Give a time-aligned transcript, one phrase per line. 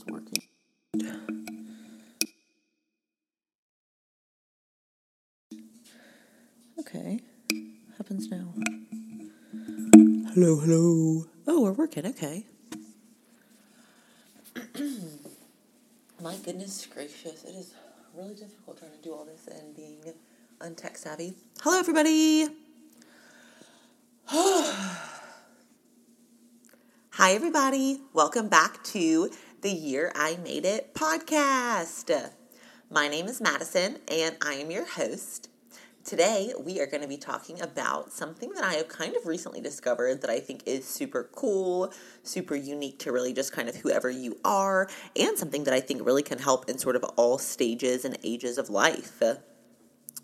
[0.00, 0.42] is working.
[6.78, 7.20] Okay.
[7.98, 8.54] Happens now.
[10.34, 11.26] Hello, hello.
[11.46, 12.06] Oh, we're working.
[12.06, 12.46] Okay.
[16.22, 17.44] My goodness gracious.
[17.44, 17.74] It is
[18.16, 20.00] really difficult trying to do all this and being
[20.60, 21.34] untech savvy.
[21.60, 22.46] Hello, everybody.
[27.12, 28.00] Hi, everybody.
[28.14, 29.30] Welcome back to
[29.62, 32.30] the Year I Made It podcast.
[32.90, 35.50] My name is Madison, and I am your host.
[36.02, 39.60] Today, we are going to be talking about something that I have kind of recently
[39.60, 44.08] discovered that I think is super cool, super unique to really just kind of whoever
[44.08, 48.06] you are, and something that I think really can help in sort of all stages
[48.06, 49.22] and ages of life.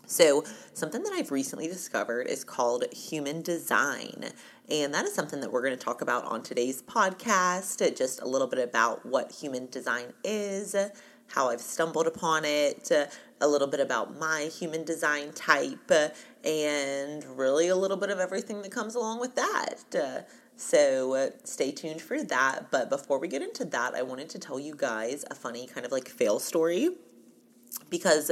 [0.09, 4.29] So, something that I've recently discovered is called human design.
[4.69, 7.77] And that is something that we're going to talk about on today's podcast.
[7.97, 10.77] Just a little bit about what human design is,
[11.27, 12.89] how I've stumbled upon it,
[13.41, 15.91] a little bit about my human design type,
[16.41, 20.25] and really a little bit of everything that comes along with that.
[20.55, 22.71] So stay tuned for that.
[22.71, 25.85] But before we get into that, I wanted to tell you guys a funny kind
[25.85, 26.91] of like fail story
[27.89, 28.31] because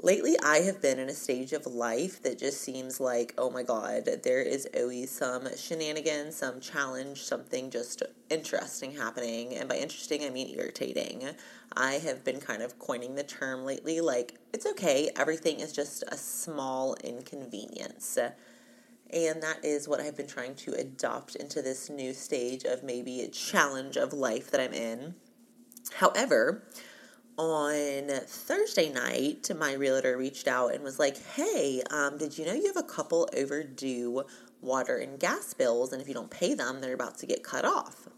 [0.00, 3.62] lately I have been in a stage of life that just seems like, oh my
[3.62, 9.56] God, there is always some shenanigans, some challenge, something just interesting happening.
[9.56, 11.24] And by interesting, I mean irritating.
[11.76, 16.04] I have been kind of coining the term lately like, it's okay, everything is just
[16.08, 18.18] a small inconvenience.
[19.10, 23.22] And that is what I've been trying to adopt into this new stage of maybe
[23.22, 25.14] a challenge of life that I'm in.
[25.94, 26.64] However,
[27.38, 32.52] on Thursday night, my realtor reached out and was like, Hey, um, did you know
[32.52, 34.24] you have a couple overdue
[34.60, 35.92] water and gas bills?
[35.92, 38.08] And if you don't pay them, they're about to get cut off.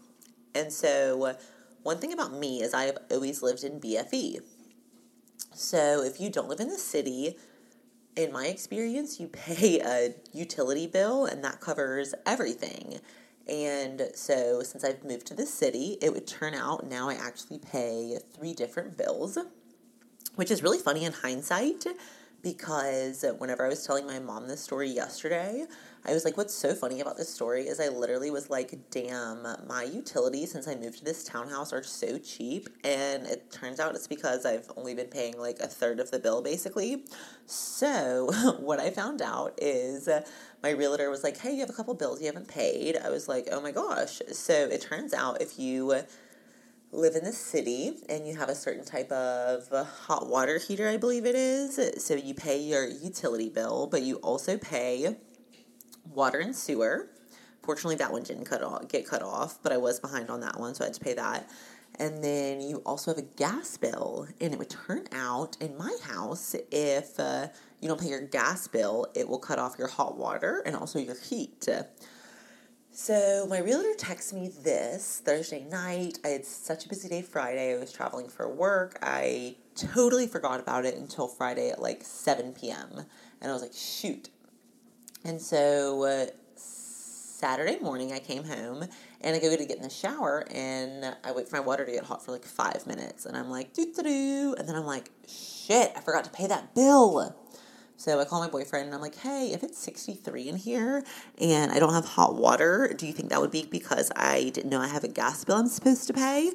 [0.55, 1.35] And so,
[1.83, 4.39] one thing about me is I have always lived in BFE.
[5.53, 7.37] So, if you don't live in the city,
[8.15, 12.99] in my experience, you pay a utility bill and that covers everything.
[13.47, 17.59] And so, since I've moved to the city, it would turn out now I actually
[17.59, 19.37] pay three different bills,
[20.35, 21.85] which is really funny in hindsight
[22.41, 25.65] because whenever I was telling my mom this story yesterday,
[26.03, 29.45] I was like, what's so funny about this story is I literally was like, damn,
[29.67, 32.69] my utilities since I moved to this townhouse are so cheap.
[32.83, 36.17] And it turns out it's because I've only been paying like a third of the
[36.17, 37.03] bill basically.
[37.45, 40.09] So, what I found out is
[40.63, 42.97] my realtor was like, hey, you have a couple bills you haven't paid.
[42.97, 44.21] I was like, oh my gosh.
[44.31, 46.01] So, it turns out if you
[46.91, 50.97] live in the city and you have a certain type of hot water heater, I
[50.97, 51.79] believe it is.
[52.03, 55.15] So you pay your utility bill, but you also pay
[56.05, 57.09] water and sewer.
[57.63, 60.59] Fortunately, that one didn't cut off, get cut off, but I was behind on that
[60.59, 61.49] one, so I had to pay that.
[61.99, 65.95] And then you also have a gas bill, and it would turn out in my
[66.03, 67.47] house if uh,
[67.79, 70.97] you don't pay your gas bill, it will cut off your hot water and also
[70.97, 71.67] your heat.
[72.93, 76.19] So my realtor texted me this Thursday night.
[76.25, 77.73] I had such a busy day Friday.
[77.73, 78.99] I was traveling for work.
[79.01, 83.05] I totally forgot about it until Friday at like 7 p.m.
[83.41, 84.29] And I was like, shoot,
[85.23, 86.25] and so uh,
[86.55, 88.85] Saturday morning, I came home
[89.21, 91.91] and I go to get in the shower and I wait for my water to
[91.91, 93.25] get hot for like five minutes.
[93.25, 94.55] And I'm like, doo doo doo.
[94.57, 97.35] And then I'm like, shit, I forgot to pay that bill.
[98.01, 101.03] So I call my boyfriend and I'm like, hey, if it's 63 in here
[101.39, 104.71] and I don't have hot water, do you think that would be because I didn't
[104.71, 106.51] know I have a gas bill I'm supposed to pay?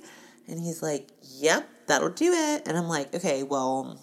[0.49, 2.67] And he's like, yep, that'll do it.
[2.67, 3.97] And I'm like, okay, well,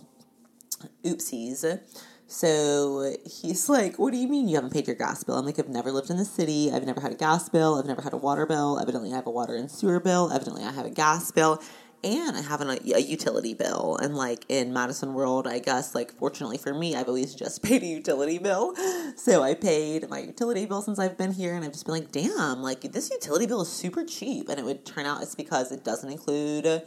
[1.04, 1.81] oopsies.
[2.28, 5.36] So he's like, What do you mean you haven't paid your gas bill?
[5.36, 6.72] I'm like, I've never lived in the city.
[6.72, 7.75] I've never had a gas bill.
[7.75, 8.80] I've never had a water bill.
[8.80, 10.31] Evidently, I have a water and sewer bill.
[10.31, 11.62] Evidently, I have a gas bill.
[12.04, 13.98] And I have a utility bill.
[14.02, 17.82] And like in Madison World, I guess, like fortunately for me, I've always just paid
[17.84, 18.76] a utility bill.
[19.16, 21.56] So I paid my utility bill since I've been here.
[21.56, 24.50] And I've just been like, damn, like this utility bill is super cheap.
[24.50, 26.84] And it would turn out it's because it doesn't include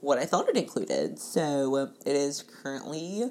[0.00, 1.18] what I thought it included.
[1.18, 3.24] So it is currently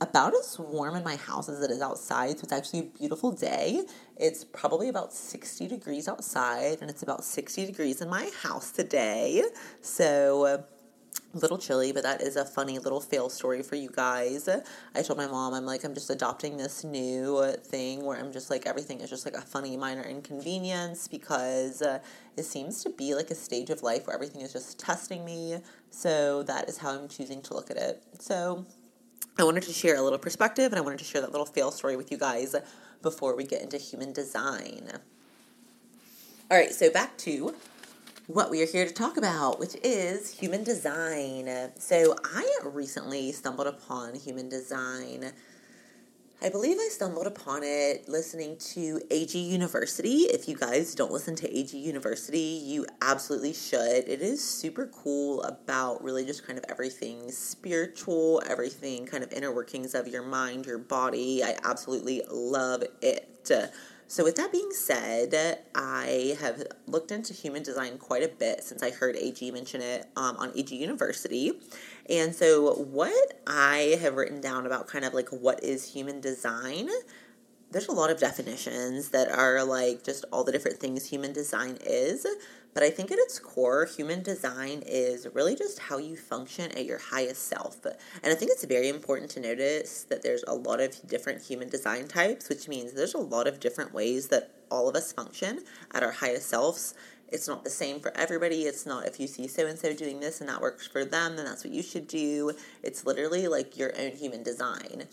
[0.00, 2.38] about as warm in my house as it is outside.
[2.38, 3.84] So it's actually a beautiful day.
[4.16, 9.42] It's probably about 60 degrees outside, and it's about 60 degrees in my house today.
[9.80, 10.64] So a
[11.34, 14.48] little chilly, but that is a funny little fail story for you guys.
[14.94, 18.50] I told my mom, I'm like, I'm just adopting this new thing where I'm just
[18.50, 21.98] like, everything is just like a funny minor inconvenience because uh,
[22.36, 25.58] it seems to be like a stage of life where everything is just testing me.
[25.90, 28.02] So that is how I'm choosing to look at it.
[28.18, 28.64] So
[29.40, 31.70] I wanted to share a little perspective and I wanted to share that little fail
[31.70, 32.56] story with you guys
[33.02, 34.90] before we get into human design.
[36.50, 37.54] All right, so back to
[38.26, 41.48] what we are here to talk about, which is human design.
[41.78, 45.32] So, I recently stumbled upon human design
[46.40, 50.18] I believe I stumbled upon it listening to AG University.
[50.18, 54.08] If you guys don't listen to AG University, you absolutely should.
[54.08, 59.52] It is super cool about really just kind of everything spiritual, everything kind of inner
[59.52, 61.42] workings of your mind, your body.
[61.42, 63.28] I absolutely love it.
[64.10, 68.82] So, with that being said, I have looked into human design quite a bit since
[68.82, 71.52] I heard AG mention it um, on AG University.
[72.08, 76.88] And so, what I have written down about kind of like what is human design,
[77.70, 81.76] there's a lot of definitions that are like just all the different things human design
[81.84, 82.26] is.
[82.72, 86.84] But I think at its core, human design is really just how you function at
[86.84, 87.84] your highest self.
[87.84, 91.68] And I think it's very important to notice that there's a lot of different human
[91.68, 95.64] design types, which means there's a lot of different ways that all of us function
[95.92, 96.94] at our highest selves.
[97.30, 98.62] It's not the same for everybody.
[98.62, 101.36] It's not if you see so and so doing this and that works for them,
[101.36, 102.52] then that's what you should do.
[102.82, 105.04] It's literally like your own human design.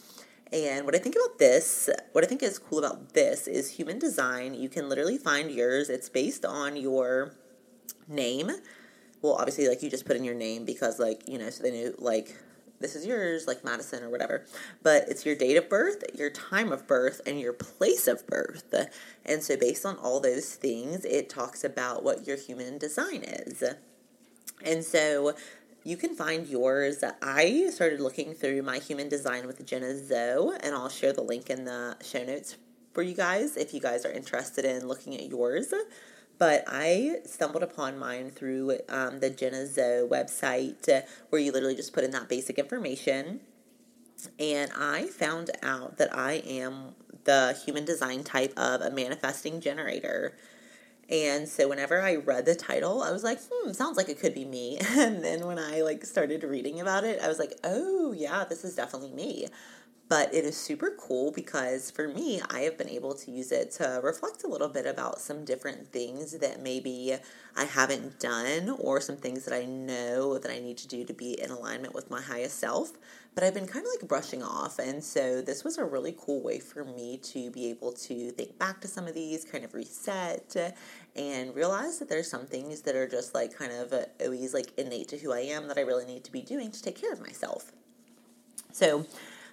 [0.54, 4.00] And what I think about this, what I think is cool about this is human
[4.00, 4.54] design.
[4.54, 5.90] You can literally find yours.
[5.90, 7.34] It's based on your
[8.08, 8.52] name.
[9.22, 11.72] Well, obviously, like you just put in your name because, like, you know, so they
[11.72, 12.38] knew, like,
[12.80, 14.46] this is yours, like Madison or whatever.
[14.84, 18.74] But it's your date of birth, your time of birth, and your place of birth.
[19.26, 23.64] And so, based on all those things, it talks about what your human design is.
[24.64, 25.36] And so,
[25.84, 27.04] you can find yours.
[27.22, 31.50] I started looking through my human design with Jenna Zoe, and I'll share the link
[31.50, 32.58] in the show notes
[32.94, 35.74] for you guys if you guys are interested in looking at yours.
[36.38, 41.94] But I stumbled upon mine through um, the Jenna website uh, where you literally just
[41.94, 43.40] put in that basic information.
[44.40, 50.36] And I found out that I am the human design type of a manifesting generator.
[51.10, 54.34] And so whenever I read the title, I was like, hmm, sounds like it could
[54.34, 54.80] be me.
[54.98, 58.64] And then when I like started reading about it, I was like, oh yeah, this
[58.64, 59.48] is definitely me
[60.08, 63.72] but it is super cool because for me, I have been able to use it
[63.72, 67.16] to reflect a little bit about some different things that maybe
[67.56, 71.14] I haven't done or some things that I know that I need to do to
[71.14, 72.92] be in alignment with my highest self.
[73.34, 74.78] But I've been kind of like brushing off.
[74.78, 78.60] And so this was a really cool way for me to be able to think
[78.60, 80.56] back to some of these, kind of reset,
[81.16, 85.08] and realize that there's some things that are just like kind of always like innate
[85.10, 87.20] to who I am that I really need to be doing to take care of
[87.20, 87.72] myself.
[88.72, 89.06] So,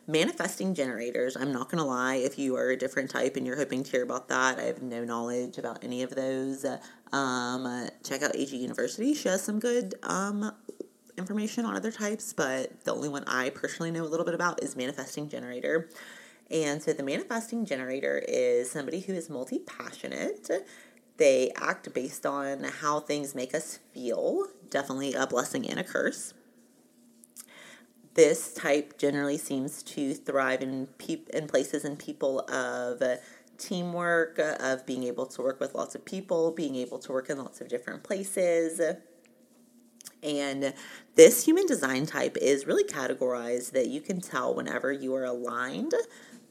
[0.09, 3.57] Manifesting generators, I'm not going to lie, if you are a different type and you're
[3.57, 6.67] hoping to hear about that, I have no knowledge about any of those.
[7.13, 9.15] Um, check out AG University.
[9.15, 10.53] She has some good um,
[11.17, 14.61] information on other types, but the only one I personally know a little bit about
[14.61, 15.89] is manifesting generator.
[16.51, 20.51] And so the manifesting generator is somebody who is multi passionate.
[21.17, 26.35] They act based on how things make us feel, definitely a blessing and a curse
[28.15, 33.17] this type generally seems to thrive in peop- in places and people of uh,
[33.59, 37.31] teamwork, uh, of being able to work with lots of people, being able to work
[37.31, 38.81] in lots of different places.
[40.23, 40.75] And
[41.15, 45.95] this human design type is really categorized that you can tell whenever you are aligned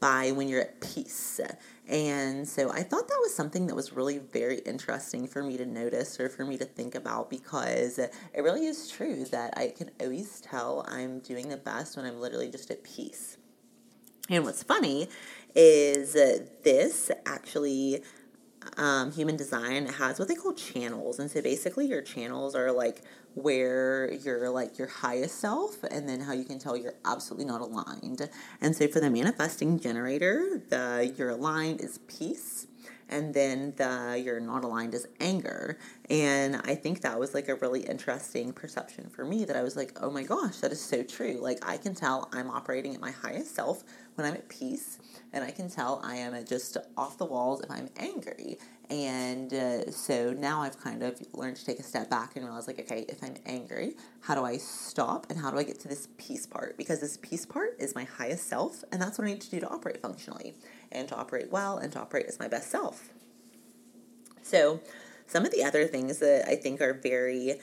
[0.02, 1.40] by when you're at peace.
[1.88, 5.64] And so I thought that was something that was really very interesting for me to
[5.64, 9.90] notice or for me to think about because it really is true that I can
[10.00, 13.38] always tell I'm doing the best when I'm literally just at peace.
[14.28, 15.08] And what's funny
[15.54, 18.02] is this actually
[18.76, 21.18] um, human design has what they call channels.
[21.18, 23.02] And so basically, your channels are like
[23.34, 27.60] where you're like your highest self, and then how you can tell you're absolutely not
[27.60, 28.28] aligned.
[28.60, 32.66] And so for the manifesting generator, the you're aligned is peace
[33.12, 35.78] and then the you're not aligned is anger.
[36.10, 39.76] And i think that was like a really interesting perception for me that i was
[39.76, 41.38] like oh my gosh that is so true.
[41.40, 44.98] Like i can tell i'm operating at my highest self when i'm at peace
[45.32, 48.58] and i can tell i am just off the walls if i'm angry.
[48.90, 52.66] And uh, so now I've kind of learned to take a step back and realize,
[52.66, 55.88] like, okay, if I'm angry, how do I stop and how do I get to
[55.88, 56.76] this peace part?
[56.76, 59.60] Because this peace part is my highest self, and that's what I need to do
[59.60, 60.56] to operate functionally
[60.92, 63.10] and to operate well and to operate as my best self.
[64.42, 64.80] So,
[65.26, 67.60] some of the other things that I think are very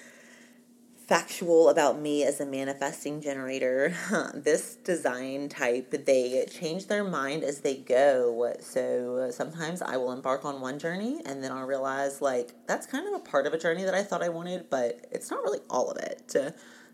[1.09, 3.95] factual about me as a manifesting generator.
[4.35, 8.53] this design type, they change their mind as they go.
[8.59, 13.07] So sometimes I will embark on one journey and then I'll realize, like, that's kind
[13.07, 15.61] of a part of a journey that I thought I wanted, but it's not really
[15.67, 16.35] all of it.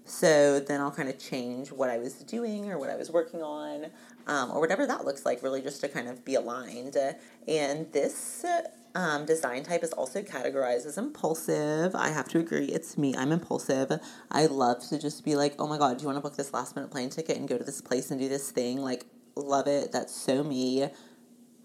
[0.06, 3.42] So then I'll kind of change what I was doing or what I was working
[3.42, 3.88] on
[4.28, 6.96] um, or whatever that looks like, really just to kind of be aligned.
[7.48, 8.46] And this
[8.94, 11.96] um, design type is also categorized as impulsive.
[11.96, 13.16] I have to agree, it's me.
[13.16, 13.92] I'm impulsive.
[14.32, 16.54] I love to just be like, oh my God, do you want to book this
[16.54, 18.82] last minute plane ticket and go to this place and do this thing?
[18.82, 19.92] Like, love it.
[19.92, 20.88] That's so me.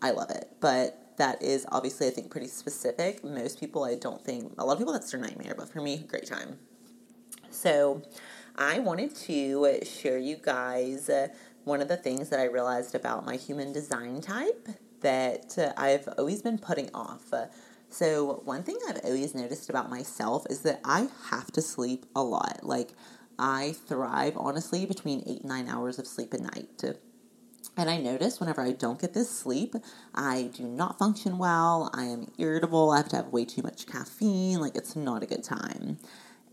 [0.03, 0.49] I love it.
[0.61, 3.23] But that is obviously, I think, pretty specific.
[3.23, 5.55] Most people, I don't think, a lot of people, that's their nightmare.
[5.57, 6.59] But for me, great time.
[7.51, 8.03] So
[8.61, 11.29] I wanted to share you guys uh,
[11.65, 14.69] one of the things that I realized about my human design type
[15.01, 17.33] that uh, I've always been putting off.
[17.89, 22.23] So, one thing I've always noticed about myself is that I have to sleep a
[22.23, 22.61] lot.
[22.63, 22.91] Like,
[23.39, 26.85] I thrive honestly between eight and nine hours of sleep a night.
[27.79, 29.75] And I notice whenever I don't get this sleep,
[30.15, 31.91] I do not function well.
[31.95, 32.91] I am irritable.
[32.91, 34.61] I have to have way too much caffeine.
[34.61, 35.99] Like, it's not a good time.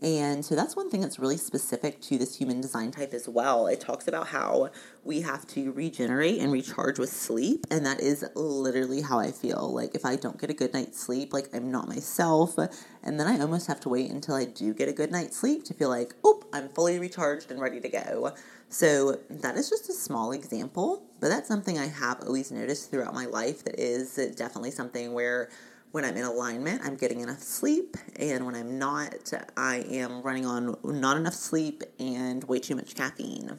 [0.00, 3.66] And so that's one thing that's really specific to this human design type as well.
[3.66, 4.70] It talks about how
[5.02, 7.66] we have to regenerate and recharge with sleep.
[7.68, 9.74] And that is literally how I feel.
[9.74, 12.56] Like if I don't get a good night's sleep, like I'm not myself.
[13.02, 15.64] And then I almost have to wait until I do get a good night's sleep
[15.64, 18.34] to feel like, oop, I'm fully recharged and ready to go.
[18.68, 23.14] So that is just a small example, but that's something I have always noticed throughout
[23.14, 25.48] my life that is definitely something where
[25.92, 30.44] when I'm in alignment, I'm getting enough sleep, and when I'm not, I am running
[30.44, 33.58] on not enough sleep and way too much caffeine.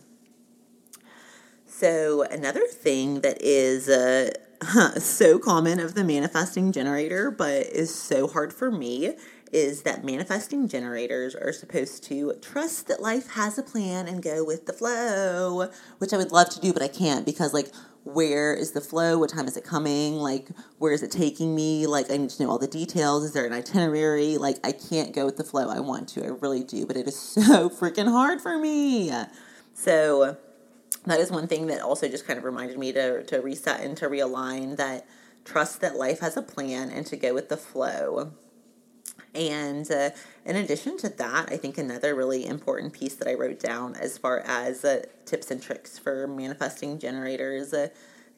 [1.65, 4.31] So, another thing that is uh,
[5.00, 9.15] so common of the manifesting generator, but is so hard for me,
[9.51, 14.43] is that manifesting generators are supposed to trust that life has a plan and go
[14.43, 17.71] with the flow, which I would love to do, but I can't because, like,
[18.13, 19.17] where is the flow?
[19.17, 20.15] What time is it coming?
[20.15, 21.87] Like, where is it taking me?
[21.87, 23.23] Like, I need to know all the details.
[23.23, 24.37] Is there an itinerary?
[24.37, 25.69] Like, I can't go with the flow.
[25.69, 29.11] I want to, I really do, but it is so freaking hard for me.
[29.73, 30.37] So,
[31.05, 33.95] that is one thing that also just kind of reminded me to, to reset and
[33.97, 35.07] to realign that
[35.45, 38.33] trust that life has a plan and to go with the flow.
[39.36, 40.09] And uh,
[40.45, 44.17] in addition to that, I think another really important piece that I wrote down as
[44.17, 47.89] far as uh, tips and tricks for manifesting generators uh,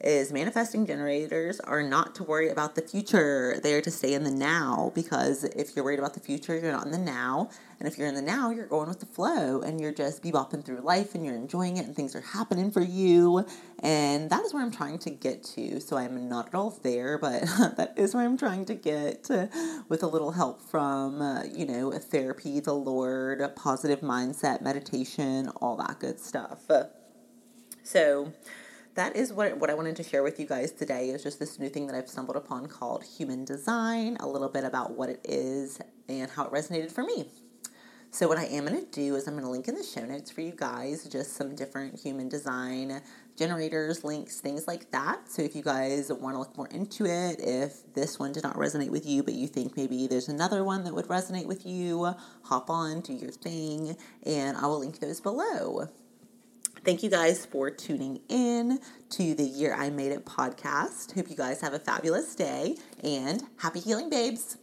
[0.02, 3.58] is manifesting generators are not to worry about the future.
[3.62, 6.72] They are to stay in the now because if you're worried about the future, you're
[6.72, 7.50] not in the now.
[7.78, 10.64] And if you're in the now, you're going with the flow and you're just bebopping
[10.64, 13.44] through life and you're enjoying it and things are happening for you.
[13.80, 15.80] And that is where I'm trying to get to.
[15.80, 17.40] So I'm not at all there, but
[17.76, 19.28] that is where I'm trying to get
[19.88, 25.76] with a little help from, uh, you know, therapy, the Lord, positive mindset, meditation, all
[25.76, 26.70] that good stuff.
[27.82, 28.32] So,
[28.94, 31.58] that is what, what I wanted to share with you guys today is just this
[31.58, 35.20] new thing that I've stumbled upon called human design, a little bit about what it
[35.24, 37.26] is and how it resonated for me.
[38.10, 40.04] So, what I am going to do is I'm going to link in the show
[40.04, 43.00] notes for you guys just some different human design
[43.38, 45.30] generators, links, things like that.
[45.30, 48.56] So, if you guys want to look more into it, if this one did not
[48.56, 52.14] resonate with you, but you think maybe there's another one that would resonate with you,
[52.42, 53.96] hop on, do your thing,
[54.26, 55.88] and I will link those below.
[56.84, 61.14] Thank you guys for tuning in to the Year I Made It podcast.
[61.14, 62.74] Hope you guys have a fabulous day
[63.04, 64.56] and happy healing, babes.